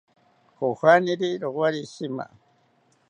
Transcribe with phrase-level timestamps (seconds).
[0.57, 2.25] Kojaniri rowari shima